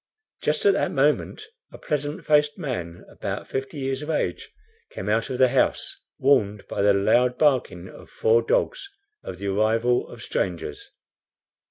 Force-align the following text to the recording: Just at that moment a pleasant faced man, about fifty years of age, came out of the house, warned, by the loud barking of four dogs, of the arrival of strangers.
Just 0.41 0.65
at 0.65 0.73
that 0.73 0.89
moment 0.91 1.43
a 1.71 1.77
pleasant 1.77 2.25
faced 2.25 2.57
man, 2.57 3.05
about 3.07 3.47
fifty 3.47 3.77
years 3.77 4.01
of 4.01 4.09
age, 4.09 4.51
came 4.89 5.07
out 5.07 5.29
of 5.29 5.37
the 5.37 5.49
house, 5.49 6.01
warned, 6.17 6.67
by 6.67 6.81
the 6.81 6.91
loud 6.91 7.37
barking 7.37 7.87
of 7.87 8.09
four 8.09 8.41
dogs, 8.41 8.89
of 9.23 9.37
the 9.37 9.45
arrival 9.45 10.09
of 10.09 10.23
strangers. 10.23 10.89